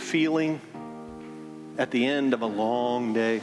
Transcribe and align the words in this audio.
feeling 0.00 0.60
at 1.78 1.90
the 1.90 2.04
end 2.04 2.34
of 2.34 2.42
a 2.42 2.46
long 2.46 3.12
day? 3.12 3.40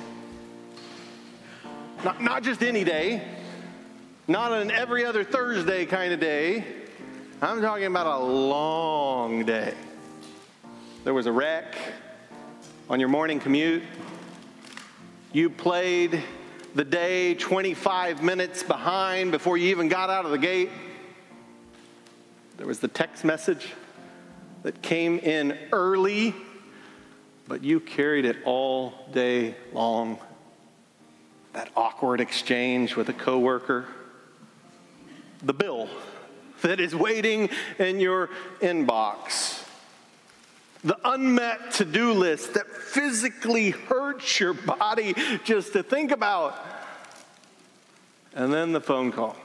Not, 2.03 2.21
not 2.21 2.43
just 2.43 2.61
any 2.61 2.83
day, 2.83 3.25
not 4.27 4.51
an 4.51 4.71
every 4.71 5.05
other 5.05 5.23
Thursday 5.23 5.85
kind 5.85 6.11
of 6.11 6.19
day. 6.19 6.65
I'm 7.41 7.61
talking 7.61 7.85
about 7.85 8.21
a 8.21 8.23
long 8.23 9.45
day. 9.45 9.73
There 11.03 11.13
was 11.13 11.27
a 11.27 11.31
wreck 11.31 11.77
on 12.89 12.99
your 12.99 13.09
morning 13.09 13.39
commute. 13.39 13.83
You 15.31 15.49
played 15.49 16.23
the 16.75 16.83
day 16.83 17.33
25 17.35 18.21
minutes 18.21 18.63
behind 18.63 19.31
before 19.31 19.57
you 19.57 19.69
even 19.69 19.87
got 19.87 20.09
out 20.09 20.25
of 20.25 20.31
the 20.31 20.37
gate. 20.37 20.69
There 22.57 22.67
was 22.67 22.79
the 22.79 22.87
text 22.87 23.23
message 23.23 23.73
that 24.63 24.81
came 24.81 25.19
in 25.19 25.57
early, 25.71 26.35
but 27.47 27.63
you 27.63 27.79
carried 27.79 28.25
it 28.25 28.37
all 28.45 28.93
day 29.13 29.55
long. 29.73 30.19
That 31.53 31.69
awkward 31.75 32.21
exchange 32.21 32.95
with 32.95 33.09
a 33.09 33.13
coworker. 33.13 33.85
The 35.43 35.53
bill 35.53 35.89
that 36.61 36.79
is 36.79 36.95
waiting 36.95 37.49
in 37.79 37.99
your 37.99 38.29
inbox. 38.59 39.63
The 40.83 40.97
unmet 41.03 41.71
to 41.73 41.85
do 41.85 42.13
list 42.13 42.53
that 42.53 42.67
physically 42.67 43.71
hurts 43.71 44.39
your 44.39 44.53
body 44.53 45.15
just 45.43 45.73
to 45.73 45.83
think 45.83 46.11
about. 46.11 46.55
And 48.35 48.53
then 48.53 48.71
the 48.71 48.81
phone 48.81 49.11
call. 49.11 49.35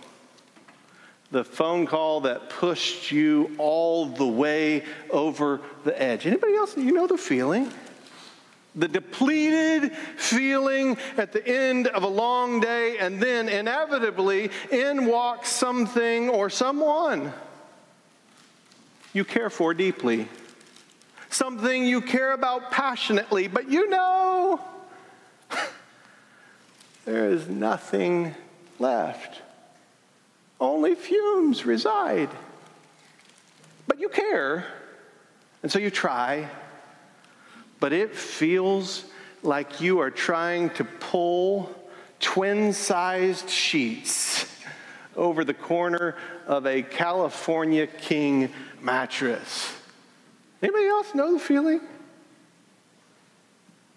The 1.30 1.44
phone 1.44 1.86
call 1.86 2.20
that 2.22 2.50
pushed 2.50 3.10
you 3.10 3.54
all 3.56 4.04
the 4.04 4.26
way 4.26 4.84
over 5.08 5.62
the 5.84 6.00
edge. 6.00 6.26
Anybody 6.26 6.54
else, 6.56 6.76
you 6.76 6.92
know 6.92 7.06
the 7.06 7.16
feeling? 7.16 7.72
The 8.74 8.88
depleted 8.88 9.94
feeling 10.16 10.96
at 11.18 11.32
the 11.32 11.46
end 11.46 11.88
of 11.88 12.04
a 12.04 12.08
long 12.08 12.60
day, 12.60 12.96
and 12.98 13.20
then 13.20 13.48
inevitably 13.48 14.50
in 14.70 15.06
walks 15.06 15.50
something 15.50 16.30
or 16.30 16.48
someone 16.48 17.32
you 19.12 19.24
care 19.24 19.50
for 19.50 19.74
deeply, 19.74 20.28
something 21.28 21.84
you 21.84 22.00
care 22.00 22.32
about 22.32 22.70
passionately, 22.70 23.46
but 23.46 23.70
you 23.70 23.88
know 23.90 24.60
there 27.04 27.30
is 27.30 27.48
nothing 27.48 28.34
left. 28.78 29.42
Only 30.58 30.94
fumes 30.94 31.66
reside. 31.66 32.30
But 33.86 34.00
you 34.00 34.08
care, 34.08 34.66
and 35.62 35.70
so 35.70 35.78
you 35.78 35.90
try 35.90 36.48
but 37.82 37.92
it 37.92 38.14
feels 38.14 39.04
like 39.42 39.80
you 39.80 39.98
are 39.98 40.10
trying 40.12 40.70
to 40.70 40.84
pull 40.84 41.68
twin 42.20 42.72
sized 42.72 43.50
sheets 43.50 44.46
over 45.16 45.44
the 45.44 45.52
corner 45.52 46.14
of 46.46 46.64
a 46.64 46.82
California 46.82 47.88
King 47.88 48.50
mattress. 48.80 49.74
Anybody 50.62 50.86
else 50.86 51.12
know 51.12 51.32
the 51.32 51.40
feeling? 51.40 51.80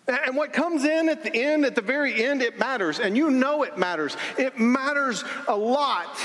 And 0.07 0.35
what 0.35 0.51
comes 0.51 0.83
in 0.83 1.07
at 1.07 1.21
the 1.21 1.35
end, 1.35 1.63
at 1.63 1.75
the 1.75 1.81
very 1.81 2.25
end, 2.25 2.41
it 2.41 2.57
matters. 2.57 2.99
And 2.99 3.15
you 3.15 3.29
know 3.29 3.61
it 3.61 3.77
matters. 3.77 4.17
It 4.39 4.57
matters 4.57 5.23
a 5.47 5.55
lot. 5.55 6.17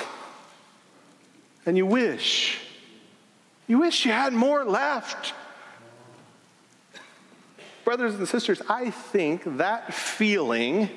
And 1.67 1.77
you 1.77 1.85
wish. 1.85 2.59
You 3.67 3.81
wish 3.81 4.07
you 4.07 4.13
had 4.13 4.33
more 4.33 4.65
left 4.65 5.35
brothers 7.91 8.15
and 8.15 8.29
sisters, 8.29 8.63
I 8.69 8.91
think 8.91 9.43
that 9.57 9.93
feeling 9.93 10.89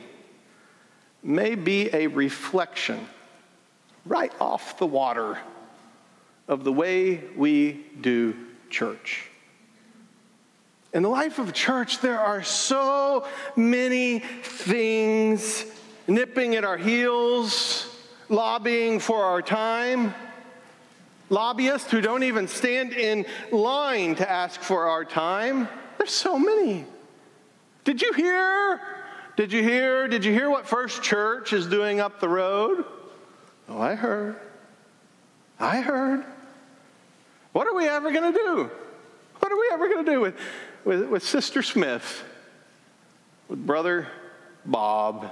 may 1.23 1.55
be 1.55 1.89
a 1.91 2.05
reflection 2.05 3.07
right 4.05 4.31
off 4.39 4.77
the 4.77 4.85
water 4.85 5.39
of 6.47 6.63
the 6.63 6.71
way 6.71 7.23
we 7.35 7.83
do 7.99 8.35
church. 8.69 9.27
In 10.93 11.01
the 11.01 11.09
life 11.09 11.39
of 11.39 11.51
church, 11.51 11.99
there 11.99 12.19
are 12.19 12.43
so 12.43 13.25
many 13.55 14.19
things 14.19 15.65
nipping 16.07 16.53
at 16.53 16.63
our 16.63 16.77
heels, 16.77 17.87
lobbying 18.29 18.99
for 18.99 19.23
our 19.23 19.41
time. 19.41 20.13
Lobbyists 21.31 21.89
who 21.89 22.01
don't 22.01 22.21
even 22.21 22.47
stand 22.47 22.93
in 22.93 23.25
line 23.51 24.13
to 24.17 24.29
ask 24.29 24.61
for 24.61 24.85
our 24.85 25.03
time. 25.03 25.67
There's 26.03 26.11
so 26.11 26.37
many. 26.37 26.83
Did 27.85 28.01
you 28.01 28.11
hear? 28.11 28.81
Did 29.37 29.53
you 29.53 29.63
hear? 29.63 30.09
Did 30.09 30.25
you 30.25 30.33
hear 30.33 30.49
what 30.49 30.67
First 30.67 31.01
Church 31.01 31.53
is 31.53 31.65
doing 31.65 32.01
up 32.01 32.19
the 32.19 32.27
road? 32.27 32.83
Oh, 33.69 33.79
I 33.79 33.95
heard. 33.95 34.35
I 35.61 35.79
heard. 35.79 36.25
What 37.53 37.67
are 37.67 37.73
we 37.73 37.87
ever 37.87 38.11
going 38.11 38.33
to 38.33 38.37
do? 38.37 38.69
What 39.39 39.49
are 39.49 39.55
we 39.55 39.69
ever 39.71 39.87
going 39.87 40.03
to 40.03 40.11
do 40.11 40.19
with, 40.19 40.35
with, 40.83 41.07
with 41.07 41.23
Sister 41.23 41.63
Smith? 41.63 42.25
With 43.47 43.65
Brother 43.65 44.09
Bob? 44.65 45.31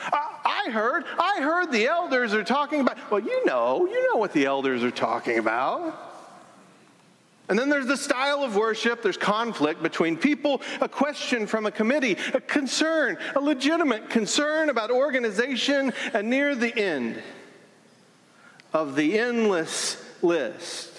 I, 0.00 0.64
I 0.66 0.70
heard, 0.70 1.04
I 1.18 1.42
heard 1.42 1.70
the 1.70 1.88
elders 1.88 2.32
are 2.32 2.42
talking 2.42 2.80
about, 2.80 2.96
well, 3.10 3.20
you 3.20 3.44
know, 3.44 3.86
you 3.86 4.10
know 4.10 4.18
what 4.18 4.32
the 4.32 4.46
elders 4.46 4.82
are 4.82 4.90
talking 4.90 5.36
about. 5.36 6.11
And 7.52 7.58
then 7.58 7.68
there's 7.68 7.86
the 7.86 7.98
style 7.98 8.42
of 8.44 8.56
worship. 8.56 9.02
There's 9.02 9.18
conflict 9.18 9.82
between 9.82 10.16
people, 10.16 10.62
a 10.80 10.88
question 10.88 11.46
from 11.46 11.66
a 11.66 11.70
committee, 11.70 12.16
a 12.32 12.40
concern, 12.40 13.18
a 13.36 13.40
legitimate 13.40 14.08
concern 14.08 14.70
about 14.70 14.90
organization, 14.90 15.92
and 16.14 16.30
near 16.30 16.54
the 16.54 16.74
end 16.74 17.22
of 18.72 18.96
the 18.96 19.18
endless 19.18 20.02
list, 20.22 20.98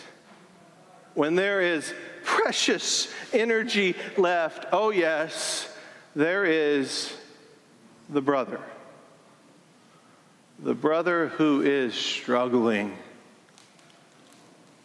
when 1.16 1.34
there 1.34 1.60
is 1.60 1.92
precious 2.24 3.12
energy 3.34 3.96
left, 4.16 4.68
oh, 4.72 4.92
yes, 4.92 5.76
there 6.16 6.46
is 6.46 7.18
the 8.12 8.22
brother. 8.22 8.62
The 10.60 10.76
brother 10.76 11.30
who 11.30 11.64
is 11.64 11.96
struggling. 11.96 12.96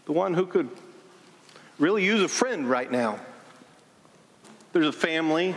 The 0.07 0.13
one 0.13 0.33
who 0.33 0.47
could 0.47 0.71
really 1.79 2.05
use 2.05 2.23
a 2.23 2.29
friend 2.29 2.69
right 2.69 2.91
now. 2.91 3.21
There's 4.73 4.87
a 4.87 4.93
family 4.93 5.55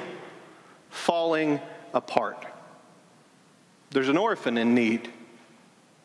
falling 0.90 1.60
apart. 1.94 2.46
There's 3.92 4.10
an 4.10 4.18
orphan 4.18 4.58
in 4.58 4.74
need. 4.74 5.12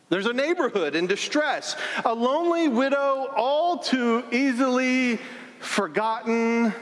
There's 0.08 0.26
a 0.26 0.32
neighborhood 0.32 0.94
in 0.94 1.06
distress. 1.06 1.76
A 2.04 2.14
lonely 2.14 2.68
widow, 2.68 3.30
all 3.36 3.78
too 3.78 4.24
easily 4.32 5.18
forgotten. 5.58 6.72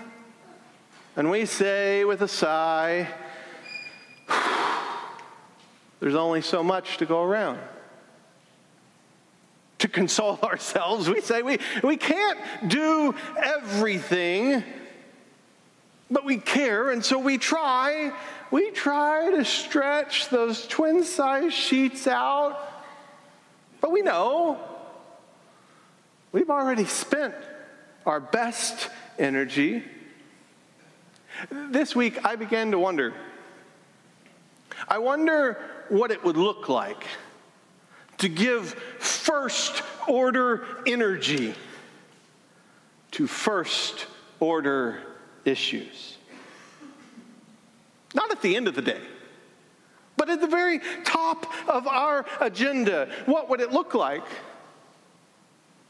And 1.17 1.31
we 1.31 1.47
say 1.47 2.05
with 2.05 2.23
a 2.23 2.29
sigh, 2.29 3.09
there's 6.01 6.15
only 6.15 6.43
so 6.43 6.63
much 6.63 6.99
to 6.99 7.07
go 7.07 7.23
around 7.23 7.59
console 9.95 10.39
ourselves. 10.43 11.09
We 11.09 11.23
say 11.23 11.43
we, 11.43 11.59
we 11.83 11.97
can't 11.97 12.39
do 12.69 13.15
everything, 13.43 14.63
but 16.11 16.27
we 16.27 16.37
care, 16.37 16.91
and 16.91 17.03
so 17.03 17.19
we 17.19 17.39
try. 17.39 18.13
We 18.51 18.71
try 18.71 19.31
to 19.31 19.45
stretch 19.45 20.29
those 20.29 20.67
twin 20.67 21.03
size 21.03 21.55
sheets 21.55 22.07
out, 22.07 22.61
but 23.81 23.91
we 23.91 24.03
know 24.03 24.61
we've 26.31 26.51
already 26.51 26.85
spent 26.85 27.35
our 28.05 28.21
best 28.21 28.91
energy. 29.19 29.83
This 31.51 31.97
week, 31.97 32.25
I 32.25 32.37
began 32.37 32.71
to 32.73 32.79
wonder. 32.79 33.15
I 34.87 34.99
wonder 34.99 35.61
what 35.89 36.11
it 36.11 36.23
would 36.23 36.37
look 36.37 36.69
like 36.69 37.07
to 38.19 38.29
give 38.29 38.75
first 38.99 39.83
order 40.09 40.67
energy 40.87 41.55
to 43.13 43.27
first 43.27 44.07
order 44.41 45.01
issues. 45.45 46.19
Not 48.15 48.31
at 48.31 48.43
the 48.43 48.57
end 48.57 48.69
of 48.69 48.75
the 48.75 48.83
day, 48.83 49.01
but 50.17 50.31
at 50.31 50.41
the 50.41 50.47
very 50.47 50.81
top 51.05 51.47
of 51.69 51.87
our 51.87 52.25
agenda. 52.41 53.09
What 53.27 53.49
would 53.51 53.61
it 53.61 53.73
look 53.73 53.95
like? 53.95 54.25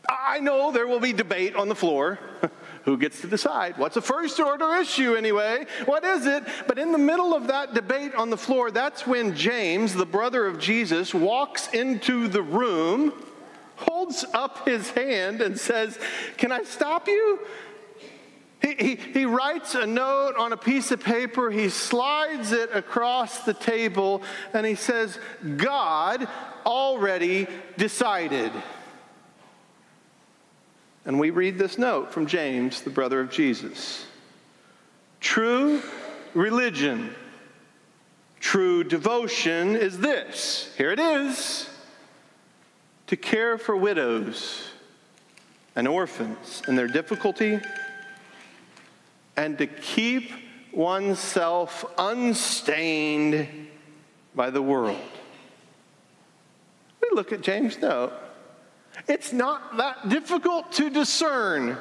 I 0.09 0.41
know 0.41 0.71
there 0.71 0.87
will 0.87 1.01
be 1.01 1.13
debate 1.13 1.55
on 1.57 1.69
the 1.69 1.75
floor. 1.75 2.19
Who 2.85 2.99
gets 2.99 3.23
to 3.23 3.27
decide? 3.27 3.79
What's 3.79 3.97
a 3.97 4.03
first 4.03 4.39
order 4.39 4.75
issue 4.75 5.15
anyway? 5.15 5.67
What 5.87 6.05
is 6.05 6.27
it? 6.27 6.45
But 6.67 6.79
in 6.79 6.93
the 6.93 6.99
middle 6.99 7.35
of 7.35 7.47
that 7.47 7.73
debate 7.73 8.15
on 8.15 8.29
the 8.29 8.37
floor, 8.37 8.71
that's 8.71 9.07
when 9.07 9.35
James, 9.35 9.95
the 9.95 10.05
brother 10.05 10.45
of 10.47 10.59
Jesus, 10.59 11.15
walks 11.15 11.69
into 11.69 12.29
the 12.29 12.43
room, 12.43 13.13
holds 13.77 14.25
up 14.35 14.69
his 14.69 14.91
hand, 14.91 15.41
and 15.41 15.59
says, 15.59 15.99
Can 16.37 16.53
I 16.53 16.65
stop 16.65 17.09
you? 17.09 17.41
He, 18.61 18.75
he, 18.75 18.95
he 18.97 19.25
writes 19.25 19.75
a 19.75 19.87
note 19.87 20.35
on 20.39 20.53
a 20.53 20.57
piece 20.57 20.91
of 20.91 21.03
paper, 21.03 21.51
he 21.51 21.71
slides 21.71 22.53
it 22.53 22.71
across 22.75 23.41
the 23.41 23.55
table, 23.55 24.23
and 24.53 24.67
he 24.67 24.75
says, 24.75 25.19
God 25.57 26.27
already 26.67 27.47
decided. 27.79 28.53
And 31.07 31.19
we 31.19 31.31
read 31.31 31.59
this 31.59 31.77
note 31.77 32.13
from 32.13 32.27
James, 32.27 32.81
the 32.81 32.91
brother 32.91 33.21
of 33.21 33.31
Jesus. 33.31 34.07
True 35.21 35.83
religion, 36.33 37.15
true 38.41 38.85
devotion 38.85 39.77
is 39.77 39.99
this. 39.99 40.75
Here 40.77 40.91
it 40.91 41.01
is 41.01 41.69
to 43.07 43.17
care 43.17 43.59
for 43.59 43.77
widows 43.77 44.69
and 45.77 45.87
orphans 45.87 46.63
in 46.69 46.77
their 46.77 46.89
difficulty 46.89 47.61
and 49.37 49.59
to 49.59 49.67
keep 49.67 50.31
oneself 50.73 51.85
unstained 51.99 53.49
by 54.35 54.51
the 54.51 54.63
world. 54.63 54.99
We 57.01 57.09
look 57.13 57.33
at 57.33 57.41
James' 57.41 57.79
note. 57.79 58.13
It's 59.09 59.33
not 59.33 59.77
that 59.77 60.09
difficult 60.09 60.73
to 60.73 60.91
discern. 60.91 61.77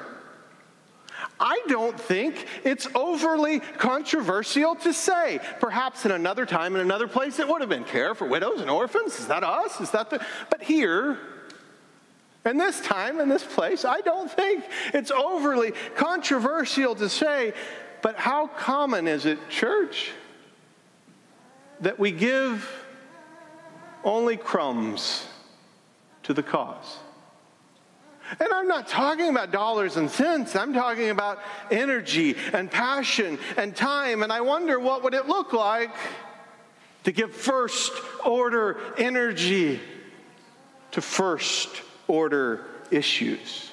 I 1.39 1.59
don't 1.67 1.99
think 1.99 2.47
it's 2.63 2.87
overly 2.95 3.59
controversial 3.59 4.75
to 4.75 4.93
say. 4.93 5.39
Perhaps 5.59 6.05
in 6.05 6.11
another 6.11 6.45
time, 6.45 6.75
in 6.75 6.81
another 6.81 7.07
place, 7.07 7.39
it 7.39 7.47
would 7.47 7.61
have 7.61 7.69
been 7.69 7.85
care 7.85 8.13
for 8.15 8.27
widows 8.27 8.61
and 8.61 8.69
orphans. 8.69 9.19
Is 9.19 9.27
that 9.27 9.43
us? 9.43 9.79
Is 9.79 9.91
that 9.91 10.09
the. 10.09 10.25
But 10.49 10.63
here, 10.63 11.17
and 12.45 12.59
this 12.59 12.81
time, 12.81 13.19
in 13.19 13.29
this 13.29 13.43
place, 13.43 13.85
I 13.85 14.01
don't 14.01 14.29
think 14.29 14.63
it's 14.93 15.11
overly 15.11 15.73
controversial 15.95 16.95
to 16.95 17.09
say, 17.09 17.53
but 18.01 18.17
how 18.17 18.47
common 18.47 19.07
is 19.07 19.25
it, 19.25 19.49
church, 19.49 20.11
that 21.79 21.99
we 21.99 22.11
give 22.11 22.69
only 24.03 24.35
crumbs 24.35 25.25
to 26.23 26.33
the 26.33 26.43
cause? 26.43 26.97
And 28.39 28.51
I'm 28.51 28.67
not 28.67 28.87
talking 28.87 29.29
about 29.29 29.51
dollars 29.51 29.97
and 29.97 30.09
cents. 30.09 30.55
I'm 30.55 30.73
talking 30.73 31.09
about 31.09 31.39
energy 31.69 32.35
and 32.53 32.71
passion 32.71 33.37
and 33.57 33.75
time. 33.75 34.23
And 34.23 34.31
I 34.31 34.41
wonder 34.41 34.79
what 34.79 35.03
would 35.03 35.13
it 35.13 35.27
look 35.27 35.53
like 35.53 35.91
to 37.03 37.11
give 37.11 37.33
first 37.33 37.91
order 38.25 38.77
energy 38.97 39.79
to 40.91 41.01
first 41.01 41.69
order 42.07 42.65
issues. 42.91 43.71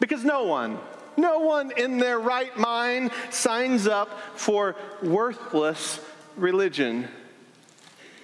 Because 0.00 0.24
no 0.24 0.44
one, 0.44 0.78
no 1.16 1.40
one 1.40 1.72
in 1.76 1.98
their 1.98 2.20
right 2.20 2.56
mind 2.56 3.10
signs 3.30 3.86
up 3.86 4.08
for 4.36 4.76
worthless 5.02 6.00
religion. 6.36 7.08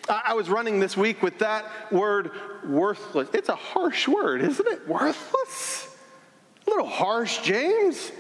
I 0.08 0.34
was 0.34 0.50
running 0.50 0.80
this 0.80 0.96
week 0.96 1.22
with 1.22 1.38
that 1.38 1.64
word 1.90 2.32
worthless. 2.66 3.28
It's 3.32 3.48
a 3.48 3.56
harsh 3.56 4.06
word, 4.06 4.42
isn't 4.42 4.66
it? 4.66 4.86
Worthless? 4.86 5.88
A 6.66 6.70
little 6.70 6.86
harsh, 6.86 7.40
James. 7.40 8.12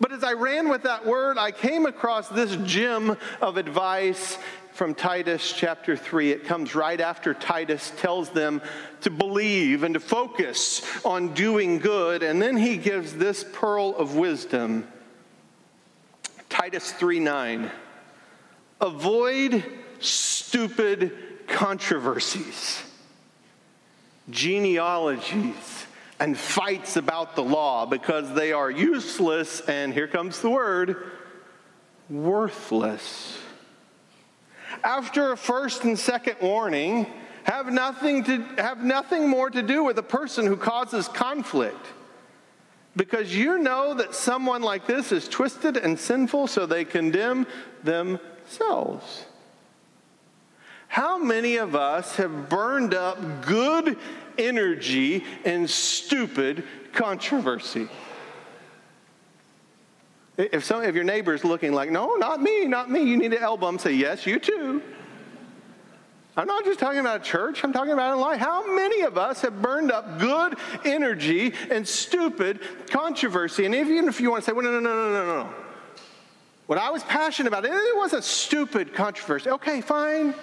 But 0.00 0.12
as 0.12 0.24
I 0.24 0.32
ran 0.32 0.68
with 0.68 0.84
that 0.84 1.04
word, 1.04 1.38
I 1.38 1.50
came 1.50 1.84
across 1.84 2.28
this 2.28 2.56
gem 2.64 3.16
of 3.40 3.56
advice 3.56 4.38
from 4.72 4.94
Titus 4.94 5.52
chapter 5.52 5.96
3. 5.96 6.30
It 6.30 6.44
comes 6.44 6.74
right 6.74 7.00
after 7.00 7.34
Titus 7.34 7.92
tells 7.98 8.30
them 8.30 8.62
to 9.00 9.10
believe 9.10 9.82
and 9.82 9.94
to 9.94 10.00
focus 10.00 10.82
on 11.04 11.34
doing 11.34 11.78
good. 11.78 12.22
And 12.22 12.40
then 12.40 12.56
he 12.56 12.76
gives 12.76 13.12
this 13.12 13.44
pearl 13.52 13.94
of 13.96 14.14
wisdom 14.16 14.86
Titus 16.48 16.92
3 16.92 17.20
9. 17.20 17.70
Avoid 18.80 19.64
stupid 20.00 21.12
controversies, 21.46 22.82
genealogies, 24.30 25.86
and 26.20 26.36
fights 26.36 26.96
about 26.96 27.36
the 27.36 27.42
law 27.42 27.86
because 27.86 28.34
they 28.34 28.52
are 28.52 28.70
useless, 28.70 29.60
and 29.62 29.94
here 29.94 30.08
comes 30.08 30.40
the 30.40 30.50
word 30.50 31.10
worthless. 32.10 33.38
After 34.82 35.32
a 35.32 35.36
first 35.36 35.84
and 35.84 35.98
second 35.98 36.36
warning, 36.40 37.06
have 37.44 37.72
nothing, 37.72 38.24
to, 38.24 38.44
have 38.58 38.84
nothing 38.84 39.28
more 39.28 39.48
to 39.48 39.62
do 39.62 39.84
with 39.84 39.98
a 39.98 40.02
person 40.02 40.46
who 40.46 40.56
causes 40.56 41.08
conflict. 41.08 41.86
Because 42.96 43.34
you 43.34 43.58
know 43.58 43.94
that 43.94 44.14
someone 44.14 44.60
like 44.60 44.86
this 44.86 45.12
is 45.12 45.28
twisted 45.28 45.76
and 45.76 45.98
sinful, 45.98 46.48
so 46.48 46.66
they 46.66 46.84
condemn 46.84 47.46
themselves. 47.84 49.24
How 50.88 51.18
many 51.18 51.56
of 51.56 51.76
us 51.76 52.16
have 52.16 52.48
burned 52.48 52.94
up 52.94 53.44
good 53.46 53.96
energy 54.36 55.24
in 55.44 55.68
stupid 55.68 56.64
controversy? 56.92 57.88
If 60.36 60.64
some 60.64 60.82
of 60.82 60.94
your 60.94 61.04
neighbors 61.04 61.44
looking 61.44 61.72
like, 61.72 61.90
no, 61.90 62.14
not 62.14 62.40
me, 62.40 62.64
not 62.66 62.90
me, 62.90 63.02
you 63.02 63.16
need 63.16 63.32
to 63.32 63.40
elbow 63.40 63.66
them, 63.66 63.78
say, 63.78 63.92
yes, 63.92 64.26
you 64.26 64.38
too. 64.38 64.82
I'm 66.36 66.46
not 66.46 66.64
just 66.64 66.78
talking 66.78 67.00
about 67.00 67.24
church, 67.24 67.64
I'm 67.64 67.72
talking 67.72 67.92
about 67.92 68.14
in 68.14 68.20
life. 68.20 68.38
How 68.38 68.72
many 68.72 69.02
of 69.02 69.18
us 69.18 69.40
have 69.42 69.60
burned 69.60 69.90
up 69.90 70.20
good 70.20 70.56
energy 70.84 71.52
and 71.68 71.86
stupid 71.86 72.60
controversy? 72.88 73.66
And 73.66 73.74
even 73.74 74.06
if 74.06 74.20
you 74.20 74.30
want 74.30 74.44
to 74.44 74.46
say, 74.48 74.52
well, 74.52 74.64
no, 74.64 74.70
no, 74.70 74.80
no, 74.80 74.94
no, 74.94 75.12
no, 75.12 75.42
no. 75.42 75.54
What 76.66 76.78
I 76.78 76.90
was 76.90 77.02
passionate 77.02 77.48
about, 77.48 77.64
it 77.64 77.96
wasn't 77.96 78.22
stupid 78.22 78.94
controversy. 78.94 79.50
Okay, 79.50 79.80
fine. 79.80 80.34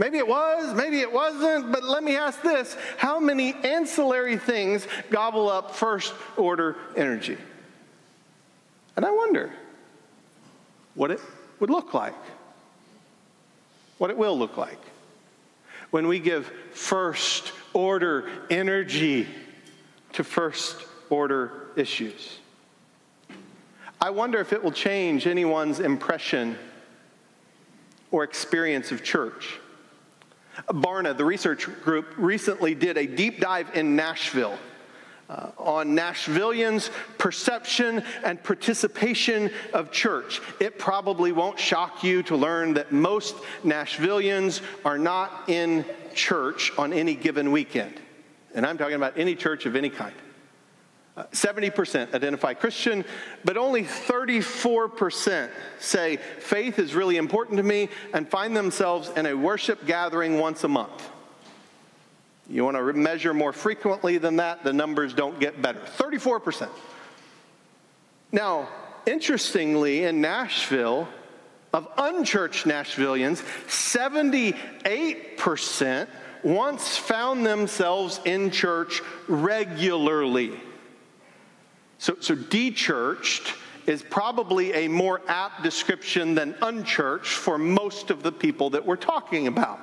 Maybe 0.00 0.16
it 0.16 0.26
was, 0.26 0.74
maybe 0.74 1.00
it 1.00 1.12
wasn't, 1.12 1.70
but 1.70 1.84
let 1.84 2.02
me 2.02 2.16
ask 2.16 2.40
this 2.40 2.74
how 2.96 3.20
many 3.20 3.52
ancillary 3.52 4.38
things 4.38 4.88
gobble 5.10 5.50
up 5.50 5.74
first 5.74 6.14
order 6.38 6.78
energy? 6.96 7.36
And 8.96 9.04
I 9.04 9.10
wonder 9.10 9.52
what 10.94 11.10
it 11.10 11.20
would 11.60 11.68
look 11.68 11.92
like, 11.92 12.14
what 13.98 14.08
it 14.08 14.16
will 14.16 14.38
look 14.38 14.56
like 14.56 14.78
when 15.90 16.08
we 16.08 16.18
give 16.18 16.50
first 16.72 17.52
order 17.74 18.26
energy 18.48 19.28
to 20.14 20.24
first 20.24 20.82
order 21.10 21.66
issues. 21.76 22.38
I 24.00 24.08
wonder 24.08 24.40
if 24.40 24.54
it 24.54 24.64
will 24.64 24.72
change 24.72 25.26
anyone's 25.26 25.78
impression 25.78 26.56
or 28.10 28.24
experience 28.24 28.92
of 28.92 29.04
church. 29.04 29.59
Barna, 30.68 31.16
the 31.16 31.24
research 31.24 31.66
group, 31.82 32.06
recently 32.16 32.74
did 32.74 32.96
a 32.96 33.06
deep 33.06 33.40
dive 33.40 33.70
in 33.74 33.96
Nashville 33.96 34.58
uh, 35.30 35.50
on 35.58 35.96
Nashvillians' 35.96 36.90
perception 37.16 38.02
and 38.24 38.42
participation 38.42 39.50
of 39.72 39.92
church. 39.92 40.40
It 40.58 40.78
probably 40.78 41.32
won't 41.32 41.58
shock 41.58 42.02
you 42.02 42.22
to 42.24 42.36
learn 42.36 42.74
that 42.74 42.90
most 42.90 43.36
Nashvillians 43.64 44.60
are 44.84 44.98
not 44.98 45.48
in 45.48 45.84
church 46.14 46.72
on 46.76 46.92
any 46.92 47.14
given 47.14 47.52
weekend. 47.52 48.00
And 48.54 48.66
I'm 48.66 48.76
talking 48.76 48.96
about 48.96 49.16
any 49.16 49.36
church 49.36 49.66
of 49.66 49.76
any 49.76 49.90
kind. 49.90 50.14
70% 51.32 52.14
identify 52.14 52.54
Christian, 52.54 53.04
but 53.44 53.56
only 53.56 53.82
34% 53.82 55.50
say 55.78 56.16
faith 56.16 56.78
is 56.78 56.94
really 56.94 57.16
important 57.16 57.56
to 57.56 57.62
me 57.62 57.88
and 58.12 58.28
find 58.28 58.56
themselves 58.56 59.10
in 59.16 59.26
a 59.26 59.34
worship 59.34 59.86
gathering 59.86 60.38
once 60.38 60.64
a 60.64 60.68
month. 60.68 61.08
You 62.48 62.64
want 62.64 62.76
to 62.76 62.92
measure 62.92 63.32
more 63.32 63.52
frequently 63.52 64.18
than 64.18 64.36
that, 64.36 64.64
the 64.64 64.72
numbers 64.72 65.14
don't 65.14 65.38
get 65.38 65.62
better. 65.62 65.78
34%. 65.78 66.68
Now, 68.32 68.68
interestingly, 69.06 70.04
in 70.04 70.20
Nashville, 70.20 71.08
of 71.72 71.88
unchurched 71.96 72.66
Nashvillians, 72.66 73.42
78% 73.68 76.08
once 76.42 76.96
found 76.96 77.46
themselves 77.46 78.20
in 78.24 78.50
church 78.50 79.02
regularly. 79.28 80.58
So, 82.00 82.16
so 82.18 82.34
dechurched 82.34 83.54
is 83.86 84.02
probably 84.02 84.72
a 84.72 84.88
more 84.88 85.20
apt 85.28 85.62
description 85.62 86.34
than 86.34 86.54
unchurched 86.62 87.30
for 87.30 87.58
most 87.58 88.10
of 88.10 88.22
the 88.22 88.32
people 88.32 88.70
that 88.70 88.86
we're 88.86 88.96
talking 88.96 89.46
about. 89.46 89.78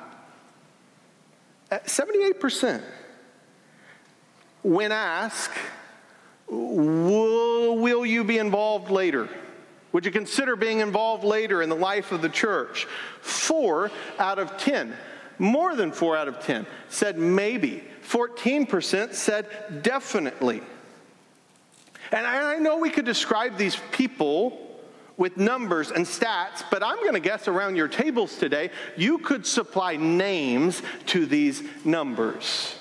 78%. 1.71 2.81
When 4.63 4.91
asked, 4.91 5.55
will, 6.47 7.77
will 7.77 8.03
you 8.03 8.23
be 8.23 8.39
involved 8.39 8.89
later? 8.89 9.29
Would 9.91 10.03
you 10.03 10.11
consider 10.11 10.55
being 10.55 10.79
involved 10.79 11.23
later 11.23 11.61
in 11.61 11.69
the 11.69 11.75
life 11.75 12.11
of 12.11 12.23
the 12.23 12.29
church? 12.29 12.85
Four 13.21 13.91
out 14.17 14.39
of 14.39 14.57
10, 14.57 14.91
more 15.37 15.75
than 15.75 15.91
four 15.91 16.17
out 16.17 16.27
of 16.27 16.39
10, 16.39 16.65
said 16.89 17.19
maybe. 17.19 17.83
14% 18.09 19.13
said 19.13 19.83
definitely. 19.83 20.63
And 22.11 22.25
I 22.25 22.57
know 22.57 22.77
we 22.77 22.89
could 22.89 23.05
describe 23.05 23.57
these 23.57 23.77
people 23.91 24.63
with 25.17 25.35
numbers 25.35 25.91
and 25.91 26.05
stats, 26.05 26.63
but 26.69 26.83
I'm 26.83 26.97
going 26.97 27.13
to 27.13 27.19
guess 27.19 27.47
around 27.47 27.75
your 27.75 27.87
tables 27.87 28.37
today, 28.37 28.69
you 28.95 29.17
could 29.17 29.45
supply 29.45 29.95
names 29.95 30.83
to 31.07 31.25
these 31.25 31.63
numbers. 31.83 32.75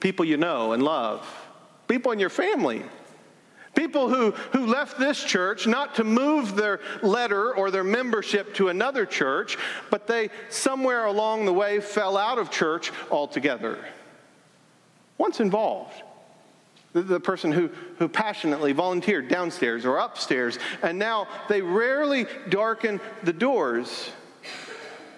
People 0.00 0.24
you 0.24 0.36
know 0.36 0.72
and 0.72 0.82
love, 0.82 1.28
people 1.88 2.12
in 2.12 2.20
your 2.20 2.30
family, 2.30 2.84
people 3.74 4.08
who, 4.08 4.30
who 4.52 4.66
left 4.66 4.98
this 4.98 5.22
church 5.22 5.66
not 5.66 5.96
to 5.96 6.04
move 6.04 6.54
their 6.54 6.80
letter 7.02 7.52
or 7.52 7.72
their 7.72 7.84
membership 7.84 8.54
to 8.54 8.68
another 8.68 9.04
church, 9.04 9.58
but 9.90 10.06
they 10.06 10.30
somewhere 10.50 11.06
along 11.06 11.46
the 11.46 11.52
way 11.52 11.80
fell 11.80 12.16
out 12.16 12.38
of 12.38 12.48
church 12.50 12.92
altogether. 13.10 13.84
Once 15.16 15.40
involved 15.40 16.02
the, 17.02 17.20
person 17.20 17.52
who, 17.52 17.70
who 17.98 18.08
passionately 18.08 18.72
volunteered 18.72 19.28
downstairs 19.28 19.84
or 19.84 19.98
upstairs, 19.98 20.58
and 20.82 20.98
now 20.98 21.26
they 21.48 21.62
rarely 21.62 22.26
darken 22.48 23.00
the 23.22 23.32
doors. 23.32 24.10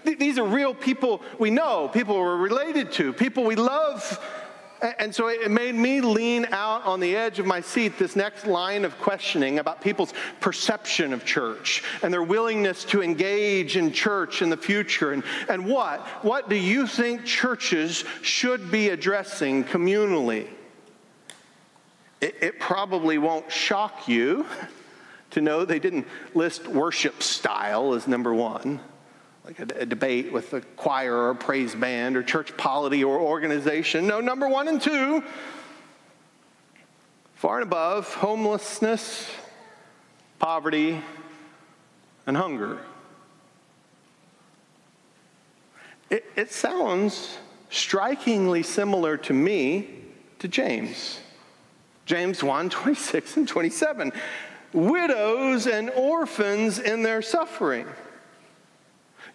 These 0.04 0.38
are 0.38 0.46
real 0.46 0.74
people 0.74 1.22
we 1.38 1.50
know, 1.50 1.88
people 1.88 2.16
we're 2.16 2.36
related 2.36 2.92
to, 2.92 3.12
people 3.12 3.44
we 3.44 3.56
love. 3.56 4.18
And 4.98 5.14
so 5.14 5.28
it 5.28 5.50
made 5.50 5.74
me 5.74 6.00
lean 6.00 6.46
out 6.52 6.86
on 6.86 7.00
the 7.00 7.14
edge 7.14 7.38
of 7.38 7.44
my 7.44 7.60
seat 7.60 7.98
this 7.98 8.16
next 8.16 8.46
line 8.46 8.86
of 8.86 8.98
questioning 8.98 9.58
about 9.58 9.82
people's 9.82 10.14
perception 10.40 11.12
of 11.12 11.24
church 11.24 11.84
and 12.02 12.12
their 12.12 12.22
willingness 12.22 12.84
to 12.84 13.02
engage 13.02 13.76
in 13.76 13.92
church 13.92 14.40
in 14.40 14.48
the 14.48 14.56
future. 14.56 15.12
And, 15.12 15.22
and 15.50 15.66
what? 15.66 16.00
What 16.22 16.48
do 16.48 16.56
you 16.56 16.86
think 16.86 17.26
churches 17.26 18.04
should 18.22 18.70
be 18.70 18.88
addressing 18.88 19.64
communally? 19.64 20.48
It, 22.20 22.36
it 22.40 22.60
probably 22.60 23.18
won't 23.18 23.50
shock 23.50 24.06
you 24.06 24.46
to 25.30 25.40
know 25.40 25.64
they 25.64 25.78
didn't 25.78 26.06
list 26.34 26.66
worship 26.66 27.22
style 27.22 27.94
as 27.94 28.06
number 28.06 28.34
one, 28.34 28.80
like 29.44 29.58
a, 29.58 29.82
a, 29.82 29.86
debate 29.86 30.32
with 30.32 30.52
a 30.52 30.60
choir 30.60 31.14
or 31.14 31.30
a 31.30 31.34
praise 31.34 31.74
band 31.74 32.16
or 32.16 32.22
church 32.22 32.56
polity 32.56 33.02
or 33.04 33.18
organization. 33.18 34.06
No, 34.06 34.20
number 34.20 34.48
one 34.48 34.68
and 34.68 34.82
two, 34.82 35.24
far 37.34 37.60
and 37.60 37.62
above, 37.62 38.12
homelessness, 38.14 39.30
poverty, 40.38 41.00
and 42.26 42.36
hunger. 42.36 42.78
It, 46.10 46.24
it 46.36 46.50
sounds 46.50 47.38
strikingly 47.70 48.64
similar 48.64 49.16
to 49.16 49.32
me 49.32 49.88
to 50.40 50.48
James. 50.48 51.20
James 52.10 52.42
1 52.42 52.70
26 52.70 53.36
and 53.36 53.46
27. 53.46 54.12
Widows 54.72 55.68
and 55.68 55.90
orphans 55.90 56.80
in 56.80 57.04
their 57.04 57.22
suffering. 57.22 57.86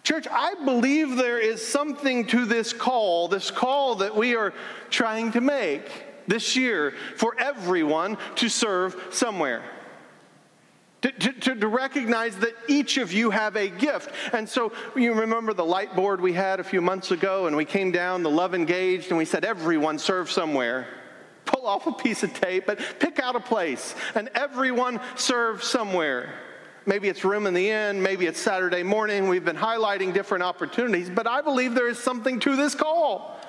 Church, 0.02 0.26
I 0.30 0.56
believe 0.62 1.16
there 1.16 1.38
is 1.38 1.66
something 1.66 2.26
to 2.26 2.44
this 2.44 2.74
call, 2.74 3.28
this 3.28 3.50
call 3.50 3.94
that 3.96 4.14
we 4.14 4.36
are 4.36 4.52
trying 4.90 5.32
to 5.32 5.40
make 5.40 5.90
this 6.28 6.54
year 6.54 6.92
for 7.16 7.34
everyone 7.38 8.18
to 8.36 8.50
serve 8.50 8.94
somewhere. 9.10 9.62
To, 11.00 11.12
to, 11.12 11.54
to, 11.54 11.68
recognize 11.68 12.36
that 12.38 12.54
each 12.68 12.98
of 12.98 13.10
you 13.10 13.30
have 13.30 13.56
a 13.56 13.68
gift. 13.68 14.10
And 14.34 14.46
so 14.46 14.72
you 14.94 15.14
remember 15.14 15.54
the 15.54 15.64
light 15.64 15.96
board 15.96 16.20
we 16.20 16.34
had 16.34 16.60
a 16.60 16.64
few 16.64 16.82
months 16.82 17.10
ago, 17.10 17.46
and 17.46 17.56
we 17.56 17.64
came 17.64 17.90
down, 17.90 18.22
the 18.22 18.30
love 18.30 18.54
engaged, 18.54 19.08
and 19.08 19.16
we 19.16 19.24
said, 19.24 19.44
everyone 19.46 19.98
serve 19.98 20.30
somewhere 20.30 20.88
off 21.66 21.86
a 21.86 21.92
piece 21.92 22.22
of 22.22 22.32
tape, 22.32 22.64
but 22.66 22.80
pick 22.98 23.18
out 23.18 23.36
a 23.36 23.40
place 23.40 23.94
and 24.14 24.28
everyone 24.34 25.00
serve 25.16 25.62
somewhere. 25.62 26.32
Maybe 26.86 27.08
it's 27.08 27.24
room 27.24 27.46
in 27.46 27.54
the 27.54 27.68
inn, 27.68 28.00
maybe 28.00 28.26
it's 28.26 28.40
Saturday 28.40 28.84
morning. 28.84 29.28
We've 29.28 29.44
been 29.44 29.56
highlighting 29.56 30.14
different 30.14 30.44
opportunities, 30.44 31.10
but 31.10 31.26
I 31.26 31.40
believe 31.40 31.74
there 31.74 31.88
is 31.88 31.98
something 31.98 32.38
to 32.40 32.54
this 32.54 32.76
call. 32.76 33.40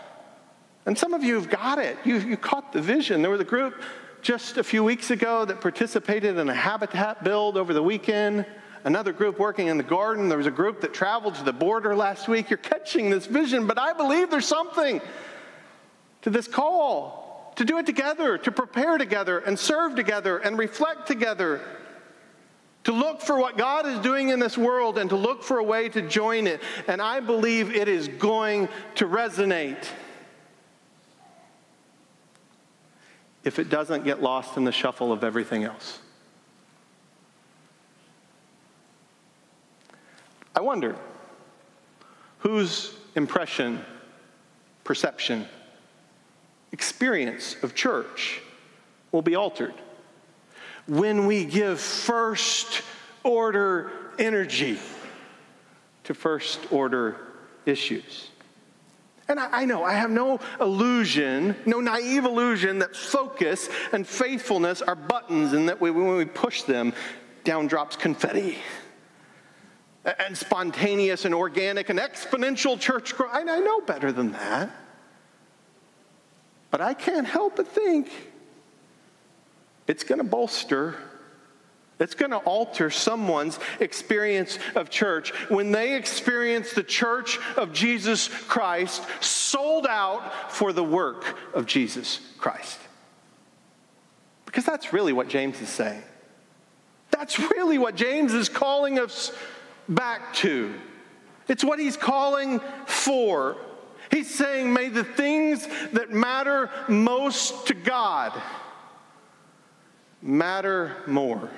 And 0.87 0.97
some 0.97 1.13
of 1.13 1.23
you 1.23 1.35
have 1.35 1.49
got 1.49 1.77
it. 1.79 1.97
You, 2.03 2.17
you 2.17 2.37
caught 2.37 2.73
the 2.73 2.81
vision. 2.81 3.21
There 3.21 3.29
was 3.29 3.41
a 3.41 3.45
group 3.45 3.81
just 4.21 4.57
a 4.57 4.63
few 4.63 4.83
weeks 4.83 5.11
ago 5.11 5.45
that 5.45 5.61
participated 5.61 6.37
in 6.37 6.49
a 6.49 6.53
habitat 6.53 7.23
build 7.23 7.57
over 7.57 7.73
the 7.73 7.83
weekend. 7.83 8.45
Another 8.83 9.11
group 9.11 9.37
working 9.37 9.67
in 9.67 9.77
the 9.77 9.83
garden. 9.83 10.29
There 10.29 10.37
was 10.37 10.47
a 10.47 10.51
group 10.51 10.81
that 10.81 10.93
traveled 10.93 11.35
to 11.35 11.43
the 11.43 11.53
border 11.53 11.95
last 11.95 12.27
week. 12.27 12.49
You're 12.49 12.57
catching 12.57 13.09
this 13.09 13.25
vision, 13.25 13.67
but 13.67 13.77
I 13.77 13.93
believe 13.93 14.31
there's 14.31 14.47
something 14.47 15.01
to 16.21 16.29
this 16.29 16.47
call 16.47 17.26
to 17.57 17.65
do 17.65 17.79
it 17.79 17.85
together, 17.85 18.37
to 18.37 18.51
prepare 18.51 18.97
together 18.97 19.39
and 19.39 19.57
serve 19.57 19.95
together 19.95 20.37
and 20.37 20.57
reflect 20.57 21.07
together, 21.07 21.59
to 22.83 22.91
look 22.91 23.19
for 23.19 23.37
what 23.39 23.57
God 23.57 23.85
is 23.87 23.99
doing 23.99 24.29
in 24.29 24.39
this 24.39 24.57
world 24.57 24.97
and 24.97 25.09
to 25.09 25.15
look 25.15 25.43
for 25.43 25.57
a 25.57 25.63
way 25.63 25.89
to 25.89 26.03
join 26.03 26.45
it. 26.47 26.61
And 26.87 27.01
I 27.01 27.19
believe 27.19 27.75
it 27.75 27.87
is 27.87 28.07
going 28.07 28.69
to 28.95 29.05
resonate. 29.05 29.87
If 33.43 33.59
it 33.59 33.69
doesn't 33.69 34.03
get 34.03 34.21
lost 34.21 34.55
in 34.55 34.63
the 34.63 34.71
shuffle 34.71 35.11
of 35.11 35.23
everything 35.23 35.63
else. 35.63 35.99
I 40.55 40.61
wonder 40.61 40.95
whose 42.39 42.95
impression, 43.15 43.83
perception, 44.83 45.47
experience 46.71 47.55
of 47.63 47.75
church 47.75 48.41
will 49.11 49.21
be 49.21 49.35
altered 49.35 49.73
when 50.87 51.25
we 51.27 51.45
give 51.45 51.79
first 51.79 52.81
order 53.23 53.91
energy 54.17 54.79
to 56.05 56.13
first 56.13 56.59
order 56.71 57.17
issues. 57.65 58.29
And 59.27 59.39
I, 59.39 59.61
I, 59.61 59.65
know 59.65 59.83
I 59.83 59.93
have 59.93 60.09
no 60.09 60.39
illusion, 60.61 61.55
no 61.65 61.81
naive 61.81 62.23
illusion 62.23 62.79
that 62.79 62.95
focus 62.95 63.67
and 63.91 64.07
faithfulness 64.07 64.81
are 64.81 64.95
buttons 64.95 65.51
and 65.51 65.67
that 65.67 65.81
we, 65.81 65.91
when 65.91 66.15
we 66.15 66.23
push 66.23 66.63
them, 66.63 66.93
down 67.43 67.67
drops 67.67 67.97
confetti. 67.97 68.57
And 70.19 70.37
spontaneous 70.37 71.25
and 71.25 71.35
organic 71.35 71.89
and 71.89 71.99
exponential 71.99 72.79
church 72.79 73.15
growth. 73.15 73.31
I, 73.33 73.41
I 73.41 73.59
know 73.59 73.81
better 73.81 74.13
than 74.13 74.31
that. 74.31 74.69
But 76.69 76.81
I 76.81 76.93
can't 76.93 77.27
help 77.27 77.55
but 77.55 77.67
think 77.67 78.09
it's 79.87 80.03
going 80.03 80.19
to 80.19 80.23
bolster, 80.23 80.95
it's 81.99 82.13
going 82.13 82.31
to 82.31 82.37
alter 82.37 82.89
someone's 82.89 83.57
experience 83.79 84.59
of 84.75 84.89
church 84.89 85.31
when 85.49 85.71
they 85.71 85.95
experience 85.95 86.73
the 86.73 86.83
church 86.83 87.39
of 87.55 87.73
Jesus 87.73 88.27
Christ 88.27 89.03
sold 89.21 89.87
out 89.87 90.51
for 90.51 90.73
the 90.73 90.83
work 90.83 91.37
of 91.55 91.65
Jesus 91.65 92.19
Christ. 92.37 92.79
Because 94.45 94.65
that's 94.65 94.93
really 94.93 95.13
what 95.13 95.27
James 95.27 95.59
is 95.61 95.69
saying. 95.69 96.03
That's 97.11 97.39
really 97.39 97.77
what 97.77 97.95
James 97.95 98.33
is 98.33 98.49
calling 98.49 98.99
us 98.99 99.31
back 99.89 100.33
to. 100.35 100.73
It's 101.47 101.63
what 101.63 101.79
he's 101.79 101.97
calling 101.97 102.59
for. 102.85 103.57
He's 104.11 104.33
saying, 104.33 104.71
may 104.71 104.89
the 104.89 105.03
things 105.03 105.67
that 105.93 106.11
matter 106.11 106.69
most 106.87 107.67
to 107.67 107.73
God 107.73 108.33
matter 110.21 110.95
more, 111.05 111.49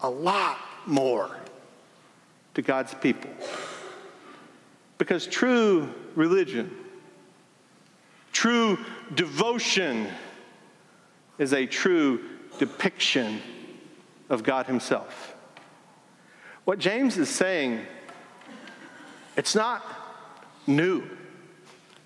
a 0.00 0.10
lot 0.10 0.58
more 0.86 1.36
to 2.54 2.62
God's 2.62 2.94
people. 2.94 3.30
Because 4.98 5.26
true 5.26 5.92
religion, 6.14 6.70
true 8.32 8.78
devotion, 9.14 10.08
is 11.38 11.54
a 11.54 11.66
true 11.66 12.20
depiction 12.58 13.40
of 14.28 14.42
God 14.42 14.66
Himself. 14.66 15.34
What 16.64 16.78
James 16.78 17.16
is 17.16 17.28
saying, 17.28 17.80
it's 19.36 19.54
not 19.54 19.82
new, 20.66 21.02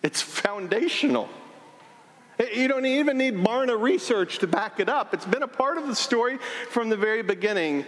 it's 0.02 0.20
foundational. 0.20 1.28
You 2.52 2.66
don't 2.66 2.86
even 2.86 3.16
need 3.16 3.34
Barna 3.34 3.80
research 3.80 4.38
to 4.38 4.46
back 4.46 4.80
it 4.80 4.88
up. 4.88 5.14
It's 5.14 5.24
been 5.24 5.44
a 5.44 5.48
part 5.48 5.78
of 5.78 5.86
the 5.86 5.94
story 5.94 6.38
from 6.70 6.88
the 6.88 6.96
very 6.96 7.22
beginning. 7.22 7.84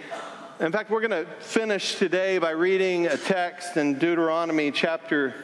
In 0.61 0.70
fact, 0.70 0.88
we're 0.88 1.06
going 1.06 1.26
to 1.26 1.30
finish 1.40 1.96
today 1.96 2.38
by 2.38 2.50
reading 2.50 3.06
a 3.08 3.16
text 3.16 3.76
in 3.76 3.99
Deuteronomy 3.99 4.70
chapter 4.70 5.35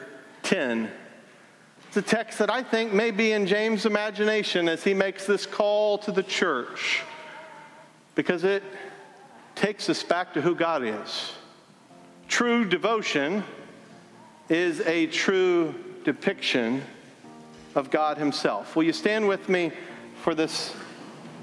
10. 0.45 0.88
It's 1.88 1.97
a 1.97 2.02
text 2.02 2.38
that 2.38 2.49
I 2.49 2.62
think 2.62 2.93
may 2.93 3.11
be 3.11 3.33
in 3.33 3.47
James' 3.47 3.85
imagination 3.85 4.69
as 4.69 4.85
he 4.85 4.95
makes 4.95 5.26
this 5.26 5.45
call 5.47 5.99
to 5.99 6.12
the 6.12 6.23
church 6.23 7.02
because 8.14 8.45
it 8.45 8.62
takes 9.55 9.91
us 9.91 10.02
back 10.02 10.33
to 10.35 10.41
who 10.41 10.55
God 10.55 10.83
is. 10.85 11.33
True 12.29 12.64
devotion 12.64 13.45
is 14.52 14.80
a 14.82 15.06
true 15.06 15.75
depiction 16.04 16.82
of 17.75 17.90
God 17.90 18.18
Himself. 18.18 18.76
Will 18.76 18.82
you 18.85 18.92
stand 18.92 19.26
with 19.26 19.49
me 19.49 19.73
for 20.23 20.35
this 20.35 20.75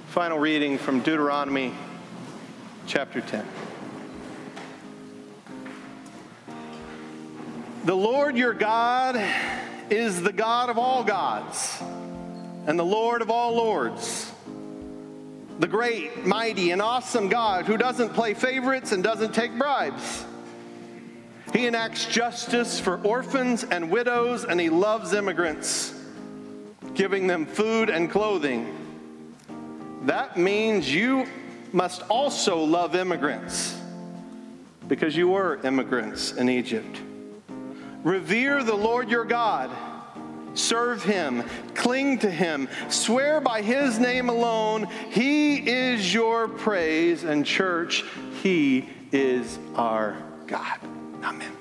Final 0.10 0.40
reading 0.40 0.80
from 0.80 1.02
Deuteronomy 1.02 1.72
chapter 2.88 3.22
10. 3.22 3.46
The 7.86 7.94
Lord 7.94 8.36
your 8.36 8.56
God 8.56 9.24
is 9.92 10.24
the 10.24 10.34
God 10.34 10.72
of 10.72 10.80
all 10.80 11.04
gods 11.04 11.80
and 12.66 12.80
the 12.80 12.84
Lord 12.84 13.22
of 13.22 13.30
all 13.30 13.54
lords. 13.54 14.32
The 15.60 15.68
great, 15.68 16.26
mighty, 16.26 16.72
and 16.72 16.82
awesome 16.82 17.30
God 17.30 17.66
who 17.66 17.78
doesn't 17.78 18.16
play 18.16 18.34
favorites 18.34 18.94
and 18.94 19.04
doesn't 19.04 19.36
take 19.36 19.56
bribes. 19.60 20.26
He 21.54 21.66
enacts 21.66 22.06
justice 22.06 22.80
for 22.80 23.02
orphans 23.04 23.64
and 23.64 23.90
widows, 23.90 24.46
and 24.46 24.60
he 24.60 24.70
loves 24.70 25.14
immigrants, 25.14 25.94
giving 26.94 27.28
them 27.28 27.46
food 27.46 27.90
and 27.90 28.10
clothing. 28.10 28.76
That 30.04 30.38
means 30.38 30.94
you 30.94 31.28
must 31.74 32.04
also 32.04 32.64
love 32.64 32.96
immigrants 32.96 33.78
because 34.88 35.16
you 35.16 35.30
were 35.30 35.60
immigrants 35.64 36.34
in 36.34 36.50
Egypt. 36.50 37.02
Revere 38.04 38.64
the 38.64 38.76
Lord 38.76 39.10
your 39.10 39.26
God. 39.26 39.70
Serve 40.56 41.04
him, 41.04 41.44
cling 41.76 42.20
to 42.20 42.30
him, 42.30 42.68
swear 42.90 43.40
by 43.40 43.62
his 43.62 44.00
name 44.00 44.30
alone. 44.30 44.88
He 45.12 45.58
is 45.58 46.12
your 46.14 46.48
praise, 46.48 47.24
and 47.24 47.46
church, 47.46 48.04
he 48.42 48.90
is 49.12 49.60
our 49.76 50.18
God. 50.48 50.80
Amen. 51.30 51.59